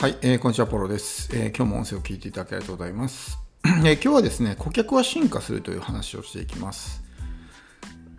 [0.00, 3.36] はい、えーこんにちは、ポロです、えー今日も音声を聞いていただきありがとうございます。
[3.66, 7.02] えー今日はですね、顧客は進化するという話をしていきます。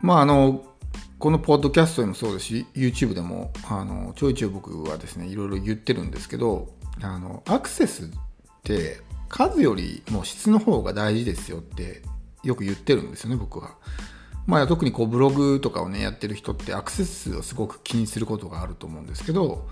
[0.01, 0.65] まあ、あの、
[1.19, 6.67] このポッドキャストでもそうですし、YouTube でも、あの、ちょいちょい僕はですね、いろいろ言ってるんですけど、
[7.01, 8.07] あの、アクセスっ
[8.63, 8.99] て
[9.29, 12.01] 数よりも質の方が大事ですよって
[12.43, 13.77] よく言ってるんですよね、僕は。
[14.47, 19.69] まあ、特にこうブログとかをねやってる人ってアクセス数をすごく気にすることがあると思うんですけど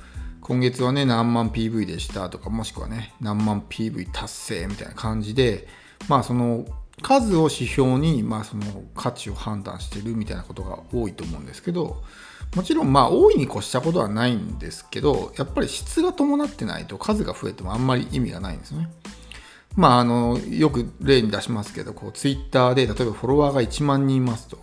[0.48, 5.68] 今月はね何万 PV でしたとかもしくはね何万 PV 達成みたいな感じで
[6.08, 6.66] まあその
[7.02, 8.64] 数を指標にまあその
[8.96, 12.02] 価値を判断してるみたいなことが多いと思うんですけど
[12.56, 18.90] もちろんまあ大いに越したことはないんですけどやっぱり質が伴ってないと数が増えてもあんまり意味がないんですね。
[19.76, 24.58] まあ、あのよく例に出しますけどこうツイッターで例えばフォロワーが1万人いますと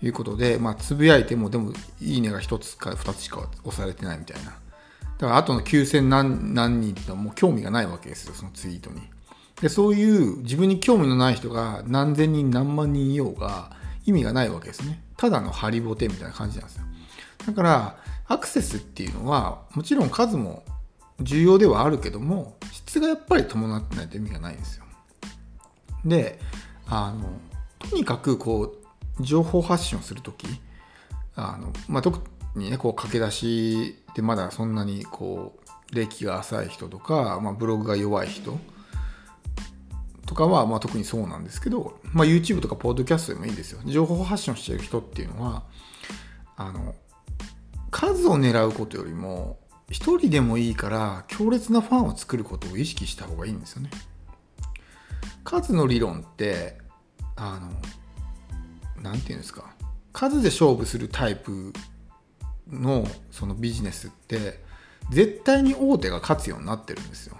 [0.00, 4.54] いうことで、まあ、つぶやいてもでもいいねが1つか2つしか押されてないみたいな
[5.18, 9.00] だからあとの9000何何人ってのはもう興味がないわけですよそのツイートに。
[9.60, 13.70] でそういう自分に興味のない人が何千人何万人いようが
[14.04, 15.02] 意味がないわけですね。
[15.16, 16.84] ただのハリボテみたいな感じなんですよ。
[17.46, 20.64] だからアクセスっていうのはもちろん数も
[21.20, 24.84] 重要ではあるけども質がやっぱり伴ってないと意味がないんですよ。
[26.04, 26.40] で
[26.86, 27.28] あの
[27.78, 28.74] とにかくこ
[29.18, 30.46] う情報発信をする時
[31.36, 32.02] あの、まあ、
[32.54, 35.58] にねこう駆け出しでまだそんなにこ
[35.92, 38.58] う歴が浅い人とか、まあ、ブログが弱い人
[40.26, 43.80] とかは、まあ、特にそうなんですけど、まあ、YouTube とかポッドキャストでもいいですよ。
[43.84, 45.64] 情報発信をしてる人っていうのは
[46.56, 46.94] あの
[47.90, 49.58] 数を狙うことよりも
[49.90, 53.90] 一人でもいいから強烈なファンを作ることを意識した方がいいんですよね。
[55.44, 56.78] 数の理論って
[57.36, 59.74] あのなんていうんですか。
[60.12, 61.72] 数で勝負するタイプ
[62.70, 64.60] のそのビジネスって
[65.10, 67.36] 絶対に大手が勝つようになってるんですよ。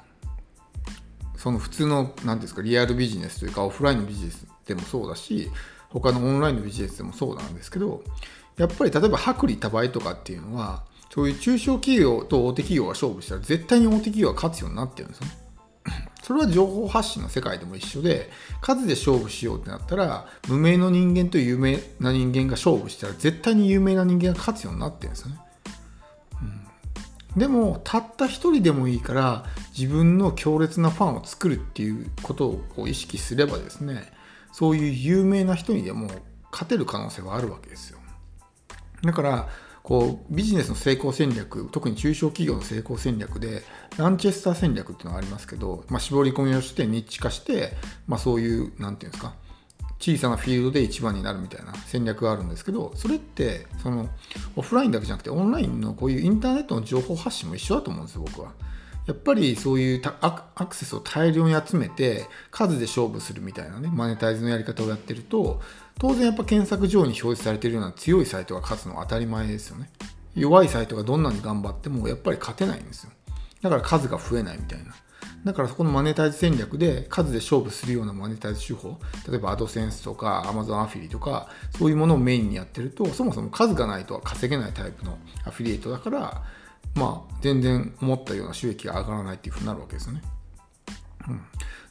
[1.37, 5.51] その普通の何んですかリアルビジネスというかオフラインのビジネスでもそうだし
[5.91, 8.03] 他のオンラインのビジネスでもそうなんですけど
[8.57, 15.44] やっぱり例えば薄利多売とかっていうのはそういう中小企業と大手企業が勝負したら絶対に大手企業が勝つようになってるんですよね。
[16.25, 18.31] それは情報発信の世界でも一緒で
[18.63, 25.39] 数で勝負しようってなったら無名の人間と有名な人間が勝負したら絶対に有名な人間が勝つようになってるんですよね、
[27.35, 29.45] うん、でもたった一人でもいいから
[29.77, 34.11] 自分の強烈なファンを作るっていうことを意識すればですね
[34.51, 36.09] そういう有名な人にでも
[36.51, 37.99] 勝てる可能性はあるわけですよ。
[39.03, 39.49] だから
[39.85, 43.63] こうビジネスの成功戦略特に中小企業の成功戦略で
[43.99, 47.75] ランチェスター戦略っていうのがありますけど、まあ、絞り込みをしてニッチ化して、
[48.07, 49.35] まあ、そういう何て言うんですか
[49.99, 54.09] 小さなフィールドで一番になるみたいな戦略があるんですけどそれってその
[54.57, 58.53] オフラインだけじゃなくてオンラインのこういうインターネットの情報発信も一緒だと思うんですよ僕は。
[59.07, 65.61] やっぱりそういうアクセスを大量に集めて数で勝負するみたいなねマネタイズのやり方をやってると
[65.99, 69.91] 当然やっぱ検索上に表示されているような強いサイトが勝つのは当たり前ですよね。
[70.35, 73.11] 弱いサイトがどんなに頑張ってもやっぱり勝てないんですよ。
[73.63, 74.95] だから数が増えないみたいな。
[75.45, 78.99] だからそこのマネタイズ戦略で数で勝負するようなマネタイズ手法
[79.29, 81.49] 例えばアドセンスとか Amazon アフィリとか
[81.79, 86.43] そういうものをメインにやってるとそもそも数がないとは稼げないタイプのアフィリエイトだから
[86.95, 90.23] まあ全然思ったような収益が上がらないっていうふうになるわけですよね、
[91.29, 91.41] うん、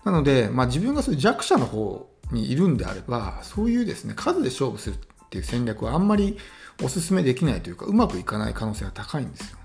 [0.05, 4.97] なので、まあ、自分がそういう弱者の方にいるんであればそういうですね数で勝負するっ
[5.29, 6.37] ていう戦略はあんまり
[6.81, 9.57] お勧めできないというかうまくいかない可能性が高いんですよ。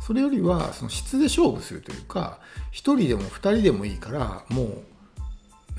[0.00, 2.40] それよりはその質で勝負するというか
[2.72, 4.82] 1人でも2人でもいいからもう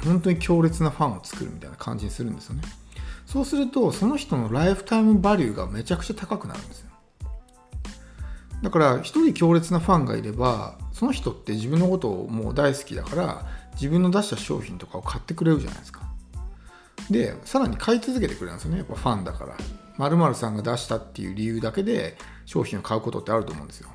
[0.05, 2.61] 本当に強烈なファンを作るみたいな感じにするんですよね。
[3.25, 6.89] そうするとその人のライフタイムバリューがめちゃくちゃ高くなるんですよ。
[8.63, 16.01] だから一人強烈なファンがいればその人って自分のことをもう大好きだから自分の出した商品とかを買ってくれるじゃないですか。
[17.11, 18.77] でさらに買い続けてくれるんですよね。
[18.77, 19.57] やっぱファンだから。
[19.97, 23.89] まるさんが出したっていう理由だけで商品を買うことってあると思うんですよ。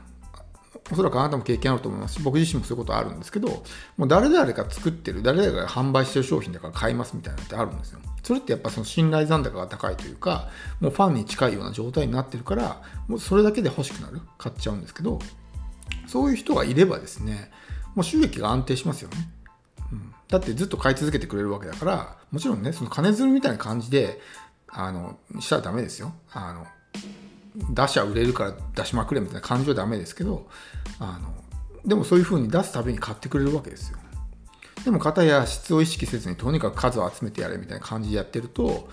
[0.90, 2.14] おそらくあなたも経験あると思います。
[2.14, 3.64] し僕自身もそういうことあるんですけど
[3.96, 8.00] もう誰々が作ってる誰々が販売してる商品だから買いますみたいなのってあるんですよ。
[8.23, 10.50] それってやっぱその信頼残高が高いというか
[10.81, 15.19] もうファンに近いような状態になってるからもうそれだけで欲しくなる買っちゃうんですけど
[16.06, 17.50] そういう人がいればですね
[17.94, 19.17] もう収益が安定しますよね。
[19.93, 24.20] うん、だってずっと買い続けてくれるわけだからもちろんねその金づるみたいな感じで
[24.69, 26.12] あのしたらダメですよ。
[26.31, 26.67] あの
[27.54, 30.48] 出しゃ売れるから出しまくれみたいな感じはダメですけど
[30.98, 31.34] あの
[31.86, 33.98] でもそういう風に出すたびに買ってくれるわけですよ
[34.84, 38.88] でも片や質を意識せずにとにかく数を集めてやれみたいな感じでやってると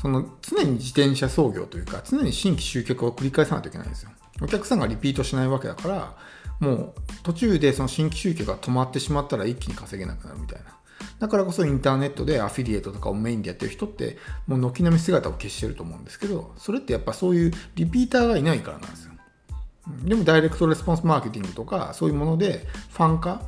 [0.00, 4.10] その常に自転車操業というか常に新規集客を繰り返さないといけないんですよ
[4.40, 6.16] お客さんがリピートしないわけだから
[6.60, 10.76] もう途中でその新規集客が止まってしまったら一気に稼げなくなるみたいな。
[11.18, 19.12] だからこそインターネットでアフィリエイトとかをメインでやってる人ってもう軒並み姿を消してると思うんですけどそれってやっぱそういうリピーターがいないからなんですよ。
[20.02, 23.40] でもダイレクトレスポンスマーケティングとかそういうものでファン化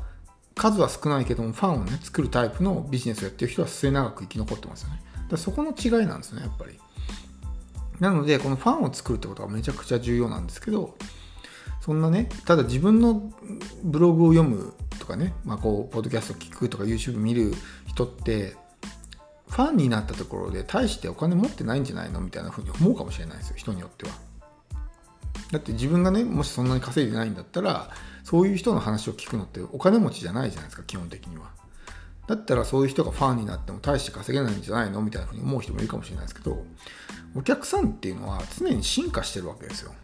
[0.54, 5.02] 数は少ないけどもファンをね作るタイプのビジネスをやってる人は末永く生き残ってますよね。
[5.28, 6.78] だそこの違いなんですねやっぱり。
[8.00, 10.94] なのでこのファンを作るってことがめちゃくちゃ重要なんですけど
[11.80, 13.32] そんなねただ自分の
[13.82, 17.54] ブログを読むとかね、まあ、こうポッドキャスト聞くとか YouTube 見る
[17.86, 18.56] 人って
[19.48, 22.20] ファンになったところで大してお金持ってないんじゃないの？
[22.20, 24.12] みたいなふうに思うかもしれないですよ人によっては。
[25.50, 27.90] だって自分がねもしそんなに稼いでないんだったら
[28.22, 31.46] そういう人の話を聞くのってお金持ちじゃないじゃないですか基本的には。
[32.26, 35.00] だったらそういう人がファンになっても大して稼げないんじゃないの？
[35.00, 36.62] みたいなふうに思う人もいるかもしれないですけど
[37.34, 39.94] お客さんっていうのは常に進化してるわけですよ。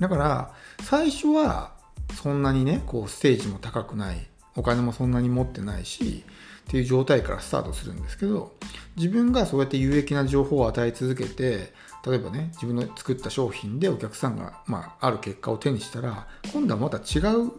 [0.00, 0.52] だから
[0.82, 1.72] 最初は
[2.14, 4.26] そんなにねこうステージも高くない
[4.56, 6.24] お金もそんなに持ってないし
[6.68, 8.54] っていう状態からスタートするんですけど
[8.96, 11.72] 自分がそうやって有益な情報を与え続けて
[12.04, 17.52] 例えばね自分の作った商品でお客さんが、まあ、ある結果を手にしたら今度はまた違う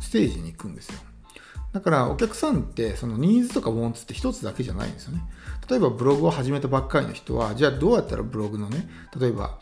[0.00, 0.98] ステージに行くんですよ。
[1.72, 5.22] だからお客さんってそのニーズとかウォンツって一つだけじゃないんですよね。
[5.68, 9.58] 例えばブログを始めたばっかりの人はじゃあどうやったらブログのね例えば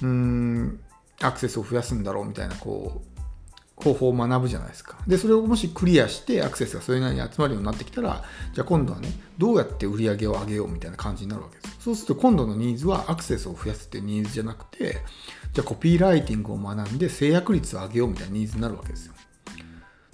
[0.00, 0.80] うーん
[1.20, 4.98] アクセスを増やすんだろうみたいなこう方法を学ぶじゃないですか。
[5.06, 11.76] で、それをもしクリアしてアクセスがそれなりに集まるようになってきたら、じゃあ今度はね、どうやって売り上げを上げようみたいな感じになるわけです。
[11.80, 14.98] そうすると今度のニーズはアクセスを増やすっていうニーズじゃなくて、
[15.52, 19.14] じゃあコピーライティングを学んで制約率を上げようみたいなニーズになるわけですよ。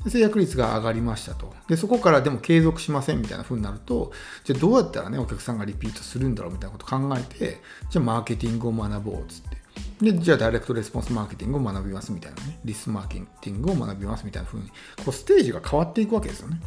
[0.05, 1.55] で制約率が上がりましたと。
[1.67, 4.13] で、そこからでも継続しませんみたいな風になると、
[4.45, 9.64] じゃあどうやったらね、お客さんがリピートするんだろうみたいなことを考えて、じゃあマーケティングを学ぼうっつって。
[10.01, 14.75] で、じゃあダイレクトレスポンスマーケティングを学びますみたいなね、リスマーケティングを学びますみたいな風に、こ
[15.09, 16.61] うステージが変わっていくわけですよね。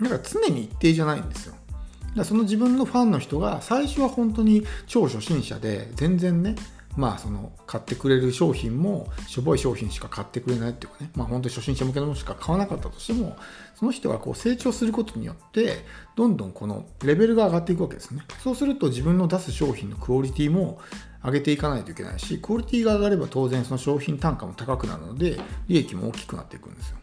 [0.00, 1.52] だから常に一定じゃないんですよ。
[1.52, 6.56] だからその自分のファンの人が最初は本当に超初心者で全然ね、
[6.96, 13.36] まあその買ってくれる商品もしょぼい商品しか買ってくれないっていうかね、まあ本当に初心者向けのものしか買わなかったとしても、
[13.74, 15.84] その人がこう成長することによって、
[16.16, 18.22] どんどんこのレベルが上がっていくわけですね。
[18.42, 20.80] そうすると自分の出す商品のクオリティも
[21.24, 25.38] 上げていかないといけないし、クオリティが上がれば当然その商品単価も高くなるので、
[25.68, 26.96] 利益も大きくなっていくんですよ。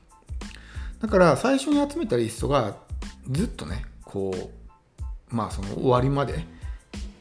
[1.00, 2.76] だから最初に集めたリストが
[3.30, 4.34] ずっとね、こ
[5.32, 6.46] う、まあその終わりまで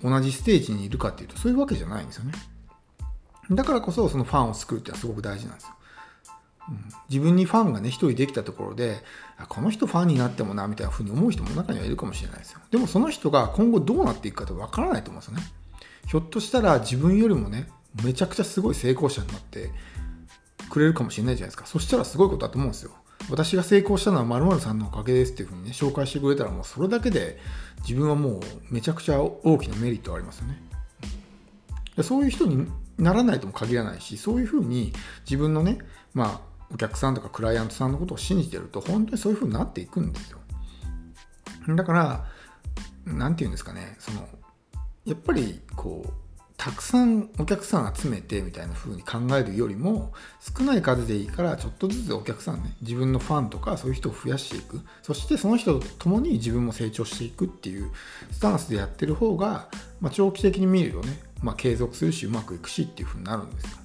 [0.02, 2.32] 同じステージにいるかっていうとそういうわけじゃないんですよね。
[3.50, 5.70] だからこそそのファンを作るっていうのはすごく大事なんですよ。
[6.68, 9.02] うん、自分にファンがね、一人できたところで、
[9.48, 12.60] この人ファンになってもな、みたいな風に思う人も中にはいるかもしれないですよ。
[12.70, 15.42] でもその人が今後どうなっていくかってわからないと思うんですよね。
[16.08, 17.68] ひょっとしたら自分よりもね、
[18.04, 19.70] めちゃくちゃすごい成功者になって
[20.68, 21.66] くれるかもしれないじゃないですか。
[21.66, 22.90] そしたらすごいことだと思うんですよ。
[23.30, 27.38] 私が成功したのは〇〇さんのおかげですっていう風にね、紹介してくれたらもうそれだけで
[27.82, 28.40] 自分はもう
[28.70, 30.62] めちゃくちゃ大きなメリットありますよね。
[32.02, 32.66] そういう人に
[32.98, 34.92] ならないとも限らないし、そういうふうに
[35.24, 35.78] 自分のね、
[36.14, 36.40] まあ、
[36.72, 40.38] お客さんとかクライアントさんのことを信じてると、本当にそういうふうになっていくんですよ。
[41.74, 42.24] だから、
[43.04, 44.28] なんて言うんですかね、その、
[45.04, 46.26] やっぱり、こう、
[46.56, 57.90] たくさんお客さん集めてみたいな風に考えるよりも少ない数でいいからちょっとずつお客さんね自分のファンとかそういう人を増やしていくそしてその人と共に自分も成長していくっていう
[58.32, 59.68] スタンスでやってる方が、
[60.00, 63.78] まあ、長期的に見るとね、まあ、継続するしうまくいくしっていう風になるんですよ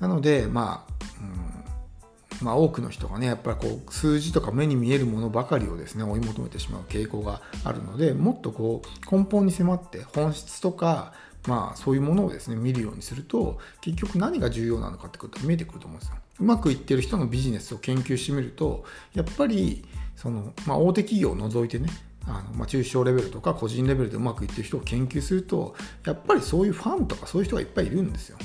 [0.00, 11.12] なのでまあ、うんまあ、多くの人がねやっぱりこう数字とか目に見えるものばかりをですね追い求めてしまう傾向があるのでもっとこう根本に迫って本質とか
[11.46, 16.16] まあそういうものをですね見るようにすると結局何が重要なのかってことが見えてくると思うんですよ。
[16.40, 19.84] うまくいってる人のビジネスを研究してみるとやっぱり
[20.16, 21.88] その、まあ、大手企業を除いてね
[22.26, 25.74] あのまあ、中小レベルとか個人レベルでうまくいってる人を研究すると
[26.06, 28.38] やっぱりそういうファンとかそういう人がいっぱいいるんですよ。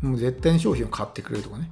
[0.00, 1.70] もう絶対に商品を買ってくれるとかね。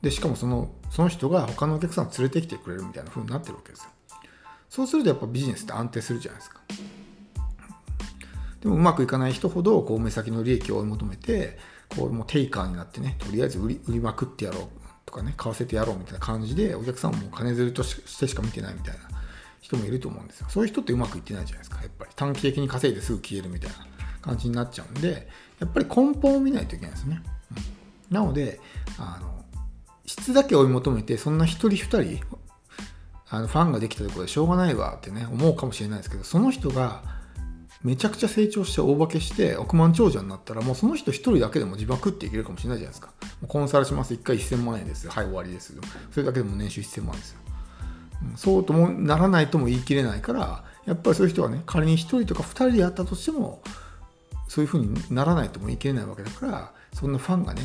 [0.00, 3.90] でしかもそのその人が他のお客さんを連れてきてくれるみたいな風になってるわけですよ。
[4.70, 6.60] そうするとやっぱビジネスって安定するじゃないですか。
[8.60, 14.68] でもうまくいかない人ほどこう目先の利益を追い求めてこうもうテイカーになってねとりあえず売り売りまくってやろう
[15.06, 19.17] とかね買わせてやろうみたいな感じでお客さんも金づるとしてしか見てないみたいな
[19.60, 20.46] 人もいると思うんですよ。
[20.48, 21.82] そういう人ってうまくいってないじゃないですか。
[21.82, 22.10] やっぱり。
[22.16, 23.88] 短期的に稼いですぐ消えるみたいな
[24.20, 27.22] 感じになっちゃうんでやっぱり根本を見ないといけないですね、
[28.10, 28.60] うん、なので
[28.98, 29.44] あの
[30.06, 32.20] 質だけ追い求めてそんな一人二人
[33.30, 37.02] あのファンができたところでしょうがないわってね思うかもしれないですけどその人が
[37.82, 43.12] めちゃくちゃ成長して大化けして億万長者になったらもうその人一人だけでも自分は食っていけるかもしれないじゃないですか。
[43.46, 44.14] コンサルします。
[44.14, 45.08] 1回1000万円です。
[45.08, 45.74] はい終わりです。
[46.10, 47.38] それだけでも年収1000万円ですよ。
[48.38, 53.60] そうともならないとも言い切れないからやっぱりそういう人はね仮に1人とか2人でやったとしても
[54.46, 57.62] そういうふうにならないとも言い切れないわけだからそんなファンがね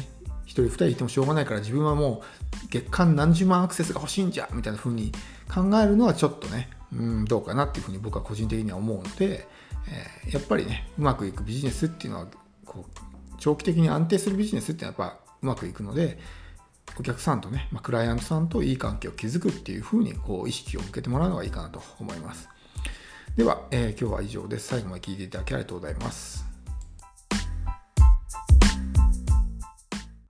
[0.47, 2.23] 1人2人いてもしょうがないから自分はも
[2.63, 5.11] う月間何十万アクセスが欲しいんじゃみたいなふうに
[5.47, 9.47] 考えるのはちょっとねうんどうかなっていうふうに僕は個人的には思うので、
[10.25, 12.27] えー、やっぱりねうまくいくビジネスっていうのは
[12.65, 16.17] こう長期的に安定するビジネスってのはやっぱうまくいくので
[16.99, 22.49] お客さんとね、まあ、クライアントさんといい関係を築くっていうふうにこう意識を向けてもらうのがいいかなと思います。
[23.35, 24.67] では、えー、今日は以上です。
[24.67, 26.52] 最後まで聞いていただきありがとうございます。